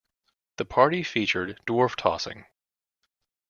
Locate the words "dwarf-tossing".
1.67-2.47